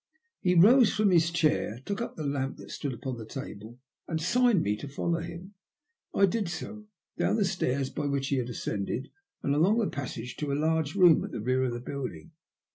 He 0.39 0.55
rose 0.55 0.91
from 0.95 1.11
his 1.11 1.29
chair, 1.29 1.79
took 1.85 2.01
up 2.01 2.15
the 2.15 2.25
lamp 2.25 2.57
that 2.57 2.71
stood 2.71 2.91
upon 2.91 3.17
the 3.19 3.25
table, 3.27 3.77
and 4.07 4.19
signed 4.19 4.63
to 4.63 4.63
me 4.63 4.75
to 4.77 4.87
follow 4.87 5.19
him. 5.19 5.53
I 6.11 6.25
did 6.25 6.49
so, 6.49 6.87
down 7.19 7.35
the 7.35 7.45
stairs 7.45 7.91
by 7.91 8.07
which 8.07 8.29
he 8.29 8.37
had 8.37 8.49
ascended, 8.49 9.11
and 9.43 9.53
along 9.53 9.77
the 9.77 9.85
passage 9.87 10.37
to 10.37 10.51
a 10.51 10.55
large 10.55 10.95
room 10.95 11.23
at 11.23 11.29
the 11.29 11.39
rear 11.39 11.61
of 11.65 11.73
the 11.73 11.79
building. 11.79 12.31